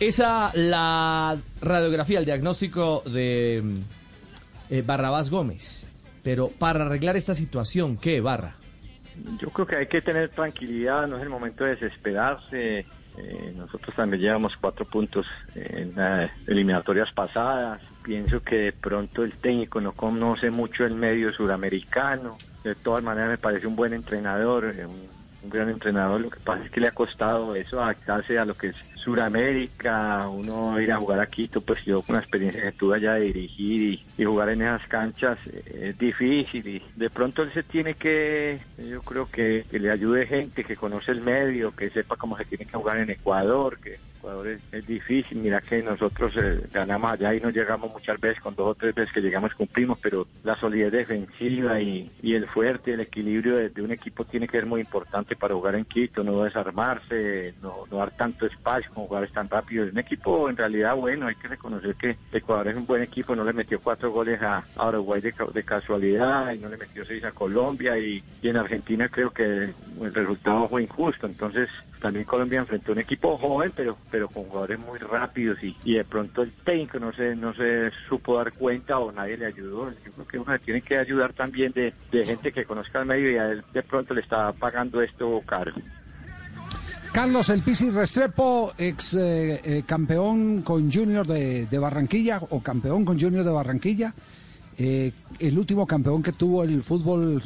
Esa 0.01 0.51
la 0.55 1.37
radiografía, 1.61 2.19
el 2.19 2.25
diagnóstico 2.25 3.03
de 3.07 3.63
eh, 4.71 4.83
Barrabás 4.83 5.31
Gómez. 5.31 5.89
Pero 6.23 6.49
para 6.49 6.87
arreglar 6.87 7.17
esta 7.17 7.35
situación, 7.35 7.97
¿qué, 7.97 8.21
Barra? 8.21 8.55
Yo 9.41 9.51
creo 9.51 9.67
que 9.67 9.77
hay 9.77 9.87
que 9.87 10.01
tener 10.01 10.31
tranquilidad, 10.31 11.07
no 11.07 11.17
es 11.17 11.23
el 11.23 11.29
momento 11.29 11.65
de 11.65 11.71
desesperarse. 11.71 12.87
Eh, 13.19 13.53
nosotros 13.57 13.95
también 13.95 14.23
llevamos 14.23 14.57
cuatro 14.57 14.87
puntos 14.87 15.27
en 15.55 15.95
las 15.95 16.31
eliminatorias 16.47 17.13
pasadas. 17.13 17.83
Pienso 18.03 18.43
que 18.43 18.57
de 18.57 18.73
pronto 18.73 19.23
el 19.25 19.35
técnico 19.35 19.81
no 19.81 19.93
conoce 19.93 20.51
mucho 20.51 20.85
el 20.85 20.95
medio 20.95 21.33
suramericano. 21.33 22.39
De 22.65 22.75
todas 22.75 23.03
maneras 23.03 23.31
me 23.31 23.39
parece 23.39 23.67
un 23.67 23.77
buen 23.77 23.93
entrenador, 23.93 24.65
un 24.65 25.22
un 25.43 25.51
gran 25.51 25.69
entrenador. 25.69 26.21
Lo 26.21 26.31
que 26.31 26.41
pasa 26.41 26.65
es 26.65 26.71
que 26.71 26.81
le 26.81 26.89
ha 26.89 26.93
costado 26.93 27.55
eso 27.55 27.83
adaptarse 27.83 28.39
a 28.39 28.45
lo 28.45 28.55
que 28.55 28.69
es 28.69 28.77
Suramérica, 28.97 30.29
uno 30.29 30.81
ir 30.81 30.93
a 30.93 30.99
jugar 30.99 31.21
a 31.21 31.27
Quito, 31.27 31.61
pues 31.61 31.85
yo 31.85 32.03
con 32.03 32.15
la 32.15 32.23
experiencia 32.23 32.63
que 32.63 32.73
tuve 32.73 32.97
allá 32.97 33.15
de 33.15 33.27
dirigir 33.27 34.01
y, 34.17 34.25
jugar 34.25 34.51
en 34.51 34.63
esas 34.63 34.87
canchas 34.87 35.37
eh, 35.49 35.89
es 35.91 35.99
difícil 35.99 36.67
y 36.67 36.83
de 36.95 37.11
pronto 37.11 37.43
él 37.43 37.53
se 37.53 37.65
tiene 37.65 37.95
que, 37.95 38.61
yo 38.79 39.03
creo 39.03 39.29
que, 39.29 39.65
que 39.69 39.81
le 39.81 39.91
ayude 39.91 40.27
gente 40.27 40.63
que 40.63 40.77
conoce 40.77 41.11
el 41.11 41.21
medio, 41.21 41.75
que 41.75 41.91
sepa 41.91 42.15
cómo 42.17 42.39
se 42.39 42.45
tiene 42.45 42.65
que 42.65 42.77
jugar 42.77 42.99
en 42.99 43.11
Ecuador, 43.11 43.79
que 43.81 43.99
Ecuador 44.23 44.57
es, 44.71 44.87
difícil, 44.87 45.39
mira 45.39 45.61
que 45.61 45.83
nosotros 45.83 46.37
eh, 46.37 46.65
ganamos 46.73 47.11
allá 47.11 47.35
y 47.35 47.41
no 47.41 47.51
llegamos 47.51 47.91
muchas 47.91 48.21
veces, 48.21 48.41
con 48.41 48.55
dos 48.55 48.69
o 48.69 48.75
tres 48.77 48.95
veces 48.95 49.13
que 49.13 49.21
llegamos 49.21 49.53
cumplimos, 49.55 49.99
pero 50.01 50.29
la 50.45 50.55
solidez 50.55 50.93
defensiva 50.93 51.81
y, 51.81 52.09
el 52.23 52.47
fuerte, 52.47 52.95
el 52.95 53.01
equilibrio 53.01 53.57
de, 53.57 53.83
un 53.83 53.91
equipo 53.91 54.25
tiene 54.25 54.47
que 54.47 54.59
ser 54.59 54.67
muy 54.67 54.81
importante 54.81 55.35
para 55.35 55.55
jugar 55.55 55.75
en 55.75 55.85
Quito, 55.87 56.23
no 56.23 56.45
desarmarse, 56.45 57.55
no, 57.61 57.73
no 57.91 57.97
dar 57.97 58.13
tanto 58.13 58.47
espacio 58.47 58.93
con 58.95 59.07
jugadores 59.07 59.33
tan 59.33 59.49
rápidos. 59.49 59.89
Es 59.89 59.93
un 59.93 59.99
equipo 59.99 60.49
en 60.49 60.57
realidad 60.57 60.95
bueno, 60.95 61.27
hay 61.27 61.35
que 61.35 61.49
reconocer 61.49 61.97
que 61.97 62.17
Ecuador 62.31 62.69
es 62.69 62.77
un 62.77 62.87
buen 62.87 63.03
equipo, 63.03 63.35
no 63.35 63.43
le 63.43 63.53
metió 63.53 63.81
cuatro 63.81 64.13
goles 64.13 64.41
a, 64.41 64.65
Uruguay 64.87 65.21
de, 65.21 65.35
de, 65.53 65.63
casualidad 65.65 66.53
y 66.53 66.59
no 66.59 66.69
le 66.69 66.77
metió 66.77 67.05
seis 67.05 67.25
a 67.25 67.33
Colombia. 67.33 67.99
Y, 67.99 68.23
y 68.41 68.49
en 68.49 68.57
Argentina 68.57 69.09
creo 69.09 69.31
que 69.31 69.43
el 69.45 70.15
resultado 70.15 70.69
fue 70.69 70.85
injusto, 70.85 71.27
entonces 71.27 71.69
también 72.03 72.25
Colombia 72.25 72.59
enfrentó 72.59 72.93
un 72.93 72.99
equipo 72.99 73.39
joven, 73.39 73.73
pero 73.75 73.97
pero 74.13 74.29
con 74.29 74.45
jugadores 74.45 74.79
muy 74.79 74.99
rápidos 74.99 75.59
y, 75.65 75.75
y 75.85 75.95
de 75.95 76.05
pronto 76.05 76.43
el 76.43 76.53
técnico 76.53 76.99
no 76.99 77.13
se 77.15 77.35
no 77.35 77.55
se 77.55 77.91
supo 78.09 78.37
dar 78.37 78.53
cuenta 78.53 78.99
o 78.99 79.11
nadie 79.11 79.39
le 79.39 79.47
ayudó. 79.47 79.91
Yo 79.91 80.13
creo 80.13 80.27
que 80.29 80.39
uno 80.39 80.59
tiene 80.59 80.83
que 80.83 80.99
ayudar 80.99 81.33
también 81.33 81.73
de, 81.73 81.93
gente 82.27 82.53
que 82.53 82.67
conozca 82.67 83.01
el 83.01 83.07
medio 83.07 83.33
y 83.33 83.39
a 83.39 83.47
él 83.49 83.65
de 83.73 83.83
pronto 83.83 84.13
le 84.13 84.21
está 84.21 84.53
pagando 84.53 85.01
esto 85.01 85.41
caro. 85.47 85.73
Carlos 87.11 87.49
El 87.49 87.63
Pisi 87.63 87.91
Restrepo, 87.91 88.73
ex 88.77 89.15
eh, 89.15 89.61
eh, 89.65 89.83
campeón 89.87 90.63
con 90.63 90.93
Junior 90.93 91.27
de, 91.27 91.79
Barranquilla 91.79 92.39
o 92.51 92.63
campeón 92.63 93.05
con 93.05 93.19
Junior 93.19 93.45
de 93.45 93.51
Barranquilla. 93.51 94.15
Eh, 94.77 95.13
el 95.39 95.59
último 95.59 95.87
campeón 95.87 96.23
que 96.23 96.33
tuvo 96.33 96.65
el 96.65 96.83
fútbol 96.83 97.43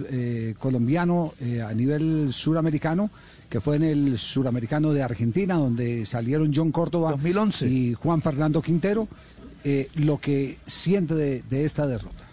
colombiano 0.58 1.35
a 1.64 1.73
nivel 1.75 2.32
suramericano 2.32 3.11
que 3.48 3.60
fue 3.60 3.76
en 3.76 3.84
el 3.84 4.18
Suramericano 4.18 4.92
de 4.92 5.02
Argentina, 5.02 5.54
donde 5.54 6.06
salieron 6.06 6.52
John 6.54 6.72
Córdoba 6.72 7.16
y 7.60 7.94
Juan 7.94 8.22
Fernando 8.22 8.60
Quintero, 8.60 9.08
eh, 9.64 9.88
lo 9.94 10.18
que 10.18 10.58
siente 10.66 11.14
de, 11.14 11.64
esta 11.64 11.86
derrota. 11.86 12.24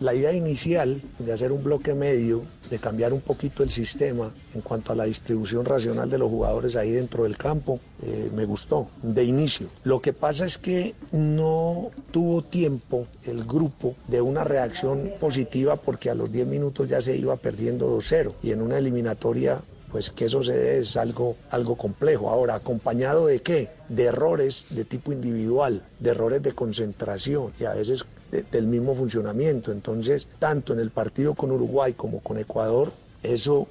La 0.00 0.14
idea 0.14 0.32
inicial 0.32 1.00
de 1.18 1.32
hacer 1.32 1.52
un 1.52 1.62
bloque 1.62 1.94
medio, 1.94 2.42
de 2.70 2.78
cambiar 2.78 3.12
un 3.12 3.20
poquito 3.20 3.62
el 3.62 3.70
sistema 3.70 4.32
en 4.54 4.62
cuanto 4.62 4.92
a 4.92 4.96
la 4.96 5.04
distribución 5.04 5.64
racional 5.64 6.10
de 6.10 6.18
los 6.18 6.28
jugadores 6.28 6.74
ahí 6.74 6.90
dentro 6.90 7.24
del 7.24 7.36
campo, 7.36 7.78
eh, 8.02 8.30
me 8.34 8.46
gustó 8.46 8.88
de 9.02 9.22
inicio. 9.22 9.68
Lo 9.84 10.00
que 10.00 10.12
pasa 10.12 10.44
es 10.44 10.58
que 10.58 10.94
no 11.12 11.90
tuvo 12.10 12.42
tiempo 12.42 13.06
el 13.24 13.44
grupo 13.44 13.94
de 14.08 14.20
una 14.20 14.42
reacción 14.42 15.12
positiva 15.20 15.76
porque 15.76 16.10
a 16.10 16.14
los 16.14 16.32
10 16.32 16.46
minutos 16.48 16.88
ya 16.88 17.00
se 17.00 17.16
iba 17.16 17.36
perdiendo 17.36 17.96
2-0 17.96 18.32
y 18.42 18.50
en 18.50 18.62
una 18.62 18.78
eliminatoria 18.78 19.62
pues 19.92 20.10
que 20.10 20.24
eso 20.24 20.40
es 20.40 20.96
algo, 20.96 21.36
algo 21.50 21.76
complejo. 21.76 22.30
Ahora, 22.30 22.54
acompañado 22.54 23.26
de 23.26 23.42
qué? 23.42 23.68
De 23.90 24.04
errores 24.04 24.66
de 24.70 24.86
tipo 24.86 25.12
individual, 25.12 25.86
de 26.00 26.10
errores 26.10 26.42
de 26.42 26.54
concentración 26.54 27.52
y 27.60 27.64
a 27.66 27.74
veces 27.74 28.06
del 28.50 28.66
mismo 28.66 28.94
funcionamiento. 28.94 29.70
Entonces, 29.70 30.28
tanto 30.38 30.72
en 30.72 30.80
el 30.80 30.90
partido 30.90 31.34
con 31.34 31.52
Uruguay 31.52 31.92
como 31.92 32.20
con 32.20 32.38
Ecuador, 32.38 32.90
eso 33.22 33.68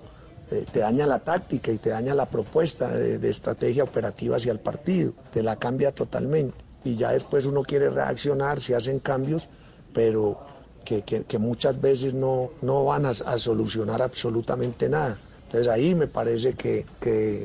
eh, 0.51 0.63
te 0.71 0.81
daña 0.81 1.07
la 1.07 1.19
táctica 1.19 1.71
y 1.71 1.79
te 1.79 1.89
daña 1.89 2.13
la 2.13 2.27
propuesta 2.27 2.95
de, 2.95 3.27
estrategia 3.27 3.83
operativa 3.83 4.37
hacia 4.37 4.51
el 4.51 4.59
partido, 4.59 5.13
te 5.33 5.41
la 5.41 5.55
cambia 5.55 5.91
totalmente. 5.91 6.55
Y 6.83 6.97
ya 6.97 7.13
después 7.13 7.47
uno 7.47 7.63
quiere 7.63 7.89
reaccionar, 7.89 8.59
se 8.59 8.75
hacen 8.75 8.99
cambios, 8.99 9.49
pero 9.91 10.39
que, 10.85 11.25
muchas 11.39 11.81
veces 11.81 12.13
no, 12.13 12.51
no 12.61 12.85
van 12.85 13.07
a 13.07 13.13
solucionar 13.13 14.03
absolutamente 14.03 14.87
nada. 14.87 15.17
Entonces 15.51 15.70
ahí 15.70 15.96
me 15.96 16.08
parece 16.08 16.53
que, 16.53 16.86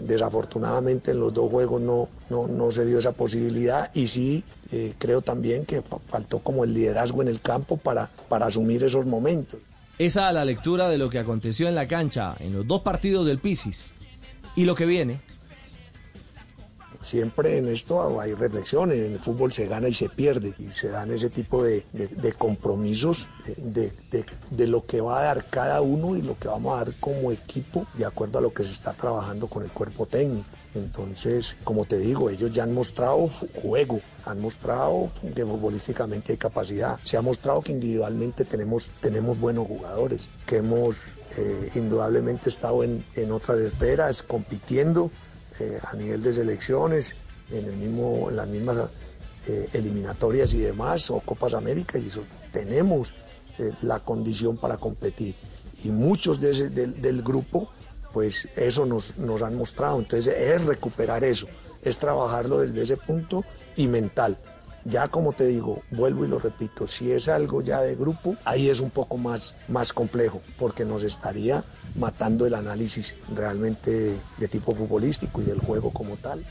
desafortunadamente 0.05 1.11
en 1.11 1.19
los 1.19 1.35
dos 1.35 1.51
juegos 1.51 1.81
no, 1.81 2.09
no, 2.31 2.71
se 2.71 2.87
dio 2.87 3.01
esa 3.01 3.11
posibilidad 3.11 3.91
y 3.95 4.07
sí 4.07 4.45
eh, 4.71 4.95
creo 4.97 5.23
también 5.23 5.67
que 5.67 5.83
faltó 6.07 6.39
como 6.39 6.63
el 6.63 6.73
liderazgo 6.73 7.21
en 7.23 7.27
el 7.27 7.41
campo 7.41 7.77
para, 7.77 8.09
para 8.29 8.47
asumir 8.47 8.85
esos 8.85 9.07
momentos. 9.07 9.59
Esa 9.99 10.31
la 10.31 10.45
lectura 10.45 10.89
de 10.89 10.99
lo 10.99 11.11
que 11.11 11.19
aconteció 11.19 11.67
en 11.67 11.75
la 11.75 11.89
cancha 11.89 12.37
en 12.39 12.53
los 12.53 12.65
dos 12.65 12.83
partidos 12.83 13.27
del 13.27 13.41
Pisis 13.41 13.93
y 14.55 14.67
lo 14.67 14.77
que 14.77 14.87
viene 14.87 15.19
Siempre 17.01 17.59
en 17.59 17.69
esto 17.69 18.21
hay 18.21 18.35
reflexiones, 18.35 18.99
en 18.99 19.13
el 19.13 19.19
fútbol 19.19 19.53
se 19.53 19.67
gana 19.67 19.89
y 19.89 19.95
se 19.95 20.09
pierde 20.09 20.55
y 20.59 20.71
se 20.73 20.89
dan 20.89 21.11
ese 21.11 21.31
tipo 21.31 21.63
de, 21.63 21.85
compromisos 22.39 23.29
de, 23.57 23.93
de, 24.51 24.67
lo 24.67 24.87
que 24.87 25.01
va 25.01 25.21
a 25.21 25.23
dar 25.25 25.45
cada 25.45 25.81
uno 25.81 26.17
y 26.17 26.23
lo 26.23 26.39
que 26.39 26.49
vamos 26.49 26.75
a 26.75 26.85
dar 26.85 26.99
como 27.01 27.33
equipo 27.33 27.87
de 27.95 28.05
acuerdo 28.05 28.39
a 28.39 28.43
lo 28.43 28.53
que 28.53 28.65
se 28.65 28.73
está 28.73 28.93
trabajando 28.93 29.47
con 29.49 29.63
el 29.63 29.71
cuerpo 29.71 30.07
técnico. 30.07 30.47
Entonces, 30.75 31.57
como 31.65 31.87
te 31.87 31.99
digo, 31.99 32.29
ellos 32.29 32.53
ya 32.53 32.65
han 32.65 32.75
mostrado 32.75 33.29
juego, 33.55 34.01
han 34.25 34.41
mostrado 34.41 35.11
que 35.35 35.45
futbolísticamente 35.45 36.33
hay 36.33 36.39
capacidad, 36.39 36.99
se 37.03 37.17
ha 37.17 37.23
mostrado 37.23 37.63
que 37.63 37.73
individualmente 37.73 38.45
tenemos, 38.45 38.91
tenemos 39.01 39.39
buenos 39.41 39.67
jugadores, 39.67 40.29
que 40.47 40.59
hemos 40.59 41.17
eh, 41.39 41.71
indudablemente 41.77 42.51
estado 42.51 42.85
en, 42.85 43.05
en 43.15 43.33
otras 43.33 43.59
esferas 43.61 44.23
compitiendo 44.23 45.11
eh, 45.61 45.79
a 45.83 45.95
nivel 45.95 46.23
de 46.23 46.33
selecciones, 46.33 47.17
en, 47.51 47.65
el 47.67 47.77
mismo, 47.77 48.29
en 48.31 48.37
las 48.37 48.49
mismas 48.49 48.89
eh, 49.47 49.69
eliminatorias 49.73 50.53
y 50.55 50.59
demás, 50.59 51.11
o 51.11 51.21
Copas 51.21 51.55
América, 51.55 51.99
y 51.99 52.07
eso 52.07 52.23
tenemos 52.53 53.15
eh, 53.59 53.73
la 53.83 54.01
condición 54.01 54.57
para 54.57 54.77
competir. 54.77 55.35
Y 55.85 55.91
muchos 55.91 56.41
de 56.41 56.71
del, 56.71 57.23
grupo, 57.23 57.71
pues 58.13 58.49
eso 58.57 58.87
nos, 58.87 59.19
nos 59.19 59.43
han 59.43 59.57
mostrado. 59.57 59.99
Entonces 59.99 60.35
es 60.37 60.65
recuperar 60.65 61.23
eso, 61.25 61.47
es 61.83 61.99
trabajarlo 61.99 62.59
desde 62.59 62.83
ese 62.83 62.97
punto 62.97 63.45
y 63.77 63.89
mental. 63.89 64.39
Ya 64.89 65.09
como 65.09 65.33
te 65.33 65.47
digo, 65.47 65.83
vuelvo 65.91 66.25
y 66.25 66.29
lo 66.29 66.39
repito, 66.39 66.87
si 66.87 67.11
es 67.11 67.29
algo 67.29 67.61
ya 67.61 67.81
de 67.81 67.97
grupo, 67.97 68.37
ahí 68.45 68.69
es 68.69 68.79
un 68.79 68.91
poco 68.91 69.19
más, 69.19 69.57
más 69.67 69.93
complejo, 69.93 70.41
porque 70.59 70.85
nos 70.85 71.03
estaría 71.03 71.65
matando 71.97 72.47
el 72.47 72.55
análisis 72.55 73.17
realmente 73.35 74.15
de 74.39 74.49
tipo 74.49 74.75
futbolístico 74.77 75.43
y 75.43 75.45
del 75.45 75.59
juego 75.59 75.91
como 75.91 76.17
tal. 76.17 76.45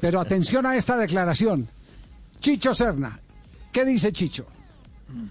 Pero 0.00 0.20
atención 0.20 0.66
a 0.66 0.76
esta 0.76 0.96
declaración. 0.96 1.68
Chicho 2.40 2.74
Serna, 2.74 3.20
¿qué 3.70 3.84
dice 3.84 4.12
Chicho? 4.12 4.46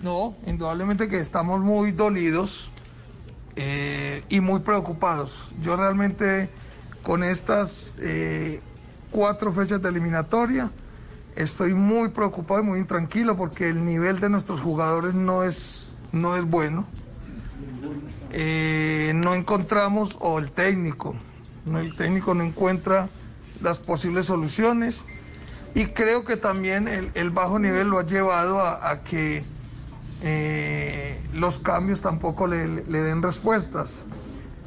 No, 0.01 0.35
indudablemente 0.47 1.09
que 1.09 1.19
estamos 1.19 1.59
muy 1.59 1.91
dolidos 1.91 2.69
eh, 3.57 4.23
y 4.29 4.39
muy 4.39 4.61
preocupados. 4.61 5.49
Yo 5.61 5.75
realmente 5.75 6.49
con 7.03 7.23
estas 7.23 7.91
eh, 7.99 8.61
cuatro 9.11 9.51
fechas 9.51 9.81
de 9.81 9.89
eliminatoria, 9.89 10.71
Estoy 11.35 11.73
muy 11.73 12.09
preocupado 12.09 12.61
y 12.61 12.63
muy 12.63 12.79
intranquilo 12.79 13.35
porque 13.35 13.69
el 13.69 13.85
nivel 13.85 14.19
de 14.19 14.29
nuestros 14.29 14.61
jugadores 14.61 15.15
no 15.15 15.43
es, 15.43 15.97
no 16.11 16.37
es 16.37 16.45
bueno. 16.45 16.85
Eh, 18.31 19.13
no 19.15 19.33
encontramos, 19.33 20.17
o 20.19 20.39
el 20.39 20.51
técnico, 20.51 21.15
el 21.67 21.95
técnico 21.95 22.33
no 22.33 22.43
encuentra 22.43 23.09
las 23.61 23.79
posibles 23.79 24.25
soluciones 24.25 25.03
y 25.75 25.87
creo 25.87 26.23
que 26.23 26.37
también 26.37 26.87
el, 26.87 27.29
bajo 27.31 27.57
nivel 27.57 27.89
lo 27.89 27.99
ha 27.99 28.05
llevado 28.05 28.59
a, 28.59 29.03
que 29.03 29.43
eh, 30.21 31.19
los 31.33 31.59
cambios 31.59 32.01
tampoco 32.01 32.47
le, 32.47 32.83
den 32.83 33.21
respuestas. 33.21 34.03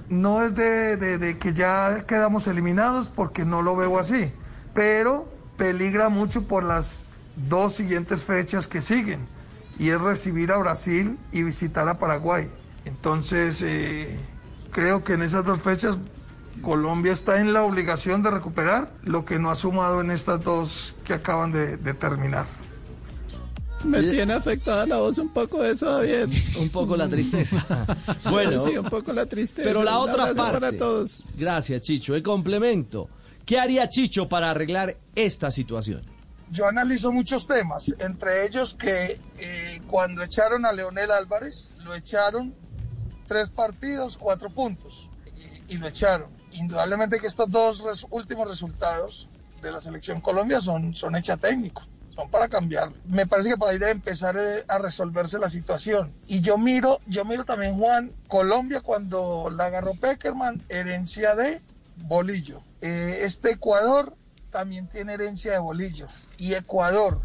No 0.08 0.42
es 0.42 0.54
de 0.54 1.36
que 1.40 1.52
ya 1.52 2.04
quedamos 2.06 2.46
eliminados 2.46 3.08
porque 3.08 3.44
no 3.44 3.62
lo 3.62 3.76
veo 3.76 3.98
así, 3.98 4.32
pero 4.74 5.35
peligra 5.56 6.08
mucho 6.08 6.44
por 6.44 6.64
las 6.64 7.06
dos 7.48 7.74
siguientes 7.74 8.22
fechas 8.22 8.66
que 8.66 8.80
siguen, 8.80 9.20
y 9.78 9.90
es 9.90 10.00
recibir 10.00 10.52
a 10.52 10.58
Brasil 10.58 11.18
y 11.32 11.42
visitar 11.42 11.88
a 11.88 11.98
Paraguay. 11.98 12.48
Entonces, 12.84 13.62
eh, 13.62 14.16
creo 14.70 15.04
que 15.04 15.14
en 15.14 15.22
esas 15.22 15.44
dos 15.44 15.60
fechas 15.60 15.98
Colombia 16.62 17.12
está 17.12 17.40
en 17.40 17.52
la 17.52 17.64
obligación 17.64 18.22
de 18.22 18.30
recuperar 18.30 18.90
lo 19.02 19.24
que 19.24 19.38
no 19.38 19.50
ha 19.50 19.56
sumado 19.56 20.00
en 20.00 20.10
estas 20.10 20.42
dos 20.42 20.94
que 21.04 21.14
acaban 21.14 21.52
de, 21.52 21.76
terminar. 21.94 22.46
Me 23.84 24.02
tiene 24.02 24.32
afectada 24.32 24.86
la 24.86 24.96
voz 24.96 25.18
un 25.18 25.32
poco 25.32 25.62
de 25.62 25.72
eso, 25.72 25.86
David. 25.86 26.34
un 26.60 26.70
poco 26.70 26.96
la 26.96 27.08
tristeza. 27.08 27.64
bueno, 28.30 28.58
sí, 28.64 28.76
un 28.76 28.88
poco 28.88 29.12
la 29.12 29.26
tristeza. 29.26 29.68
Pero 29.68 29.82
la 29.82 29.98
otra 29.98 30.32
parte. 30.34 30.60
Para 30.60 30.72
todos. 30.72 31.24
Gracias, 31.36 31.82
Chicho. 31.82 32.14
El 32.14 32.22
complemento. 32.22 33.08
¿Qué 33.46 33.60
haría 33.60 33.88
Chicho 33.88 34.28
para 34.28 34.50
arreglar 34.50 34.96
esta 35.14 35.52
situación? 35.52 36.02
Yo 36.50 36.66
analizo 36.66 37.12
muchos 37.12 37.46
temas, 37.46 37.94
entre 38.00 38.44
ellos 38.44 38.74
que 38.74 39.20
eh, 39.38 39.80
cuando 39.86 40.24
echaron 40.24 40.66
a 40.66 40.72
Leonel 40.72 41.12
Álvarez, 41.12 41.70
lo 41.78 41.94
echaron 41.94 42.52
tres 43.28 43.50
partidos, 43.50 44.16
cuatro 44.16 44.50
puntos. 44.50 45.08
y 45.68 45.78
lo 45.78 45.86
echaron. 45.88 46.28
Indudablemente 46.52 47.18
que 47.20 47.26
estos 47.28 47.50
dos 47.50 48.06
últimos 48.10 48.48
resultados 48.48 49.28
de 49.62 49.70
la 49.72 49.80
selección 49.80 50.20
Colombia 50.20 50.60
son, 50.60 50.94
son 50.94 51.14
hecha 51.16 51.36
técnico, 51.36 51.82
son 52.14 52.28
para 52.30 52.48
cambiar. 52.48 52.90
Me 53.04 53.26
parece 53.26 53.50
que 53.50 53.56
por 53.56 53.68
ahí 53.68 53.78
debe 53.78 53.92
empezar 53.92 54.36
eh, 54.36 54.64
a 54.68 54.78
resolverse 54.78 55.38
la 55.38 55.48
situación. 55.48 56.12
Y 56.26 56.40
yo 56.40 56.58
miro, 56.58 57.00
yo 57.06 57.24
miro 57.24 57.44
también 57.44 57.78
Juan, 57.78 58.12
Colombia 58.26 58.80
cuando 58.80 59.50
la 59.50 59.66
agarró 59.66 59.94
Peckerman, 59.94 60.62
herencia 60.68 61.34
de 61.36 61.60
Bolillo. 61.96 62.62
Eh, 62.86 63.24
este 63.24 63.50
Ecuador 63.50 64.14
también 64.52 64.88
tiene 64.88 65.14
herencia 65.14 65.50
de 65.50 65.58
Bolillo. 65.58 66.06
Y 66.38 66.54
Ecuador, 66.54 67.20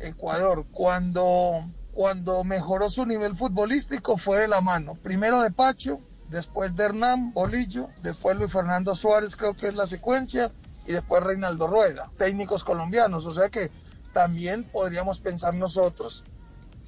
Ecuador, 0.00 0.64
cuando, 0.72 1.68
cuando 1.92 2.44
mejoró 2.44 2.88
su 2.88 3.04
nivel 3.04 3.36
futbolístico 3.36 4.16
fue 4.16 4.38
de 4.38 4.48
la 4.48 4.62
mano. 4.62 4.94
Primero 4.94 5.42
de 5.42 5.50
Pacho, 5.50 6.00
después 6.30 6.74
de 6.76 6.84
Hernán 6.84 7.34
Bolillo, 7.34 7.90
después 8.02 8.38
Luis 8.38 8.50
Fernando 8.50 8.94
Suárez, 8.94 9.36
creo 9.36 9.54
que 9.54 9.68
es 9.68 9.74
la 9.74 9.86
secuencia, 9.86 10.50
y 10.86 10.92
después 10.92 11.22
Reinaldo 11.22 11.66
Rueda, 11.66 12.10
técnicos 12.16 12.64
colombianos. 12.64 13.26
O 13.26 13.34
sea 13.34 13.50
que 13.50 13.70
también 14.14 14.64
podríamos 14.64 15.20
pensar 15.20 15.52
nosotros 15.52 16.24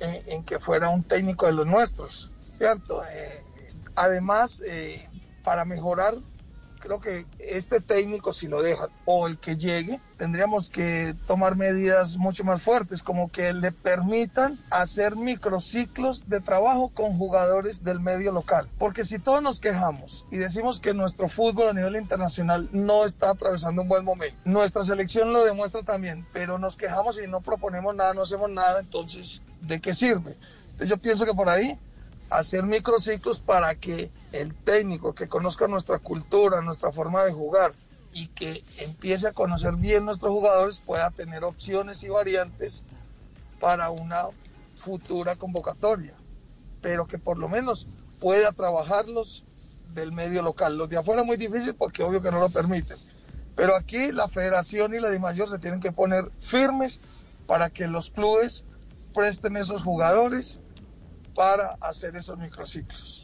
en, 0.01 0.45
que 0.45 0.59
fuera 0.61 0.89
un 0.89 1.05
técnico 1.05 1.45
de 1.45 1.53
los 1.53 1.67
nuestros, 1.67 2.31
¿cierto? 2.57 3.03
Eh, 3.05 3.45
además, 3.95 4.63
eh, 4.67 5.11
para 5.45 5.67
mejorar, 5.67 6.15
creo 6.85 7.01
que 7.01 7.25
este 7.39 7.81
técnico, 7.81 8.35
si 8.35 8.47
lo 8.47 8.63
dejan, 8.63 8.91
o 9.07 9.27
el 9.27 9.39
que 9.39 9.57
llegue, 9.57 10.01
tendríamos 10.19 10.69
que 10.69 11.15
tomar 11.27 11.57
medidas 11.57 12.19
mucho 12.19 12.45
más 12.45 12.63
fuertes, 12.63 13.03
como 13.03 13.31
que 13.33 13.55
le 13.55 13.73
permitan 13.73 14.59
hacer 14.71 15.17
microciclos 15.17 16.29
de 16.29 16.43
trabajo 16.43 16.91
con 16.91 17.17
jugadores 17.17 17.85
del 17.85 18.01
medio 18.01 18.33
local. 18.33 18.69
Porque 18.79 19.07
si 19.07 19.19
todos 19.19 19.43
nos 19.43 19.61
quejamos 19.61 20.27
y 20.31 20.37
decimos 20.37 20.79
que 20.79 20.93
nuestro 20.93 21.31
fútbol 21.31 21.71
a 21.71 21.73
nivel 21.73 21.97
internacional 21.97 22.69
no 22.73 23.07
está 23.07 23.31
atravesando 23.31 23.81
un 23.81 23.89
buen 23.89 24.05
momento, 24.05 24.37
nuestra 24.45 24.85
selección 24.85 25.33
lo 25.33 25.43
demuestra 25.43 25.83
también, 25.85 26.27
pero 26.35 26.59
nos 26.59 26.77
quejamos 26.77 27.19
y 27.19 27.27
no 27.27 27.41
proponemos 27.41 27.95
nada, 27.95 28.13
no 28.13 28.23
hacemos 28.23 28.51
nada, 28.51 28.81
entonces, 28.81 29.41
¿de 29.63 29.81
qué 29.81 29.95
sirve? 29.95 30.37
Entonces 30.73 30.91
yo 30.91 30.99
pienso 30.99 31.25
que 31.25 31.33
por 31.33 31.49
ahí 31.49 31.79
hacer 32.29 32.65
microciclos 32.65 33.41
para 33.41 33.75
que 33.75 34.11
el 34.35 34.55
técnico 34.55 35.15
que 35.15 35.29
conozca 35.29 35.69
nuestra 35.69 36.01
cultura, 36.01 36.61
nuestra 36.61 36.91
forma 36.91 37.23
de 37.23 37.33
jugar 37.33 37.73
y 38.13 38.27
que 38.29 38.65
empiece 38.79 39.29
a 39.29 39.33
conocer 39.33 39.77
bien 39.77 40.05
nuestros 40.05 40.33
jugadores 40.33 40.81
pueda 40.81 41.11
tener 41.11 41.45
opciones 41.45 42.03
y 42.03 42.09
variantes 42.09 42.83
para 43.61 43.91
una 43.91 44.25
futura 44.75 45.37
convocatoria, 45.37 46.15
pero 46.81 47.07
que 47.07 47.19
por 47.19 47.39
lo 47.39 47.49
menos 47.49 47.87
pueda 48.19 48.51
trabajarlos 48.51 49.45
del 49.95 50.11
medio 50.11 50.43
local. 50.43 50.77
Los 50.77 50.89
de 50.89 50.97
afuera 50.97 51.21
es 51.21 51.27
muy 51.27 51.37
difícil 51.37 51.75
porque 51.77 52.03
obvio 52.03 52.21
que 52.21 52.33
no 52.33 52.41
lo 52.41 52.49
permiten. 52.49 52.97
Pero 53.55 53.77
aquí 53.77 54.11
la 54.11 54.27
federación 54.27 54.95
y 54.95 55.01
la 55.01 55.11
DIMAYOR 55.11 55.49
se 55.49 55.61
tienen 55.61 55.79
que 55.79 55.93
poner 55.93 56.33
firmes 56.41 57.01
para 57.47 57.71
que 57.71 57.87
los 57.87 58.11
clubes 58.11 58.65
presten 59.15 59.57
esos 59.57 59.83
jugadores 59.83 60.61
para 61.37 61.75
hacer 61.81 62.17
esos 62.17 62.37
microciclos. 62.37 63.24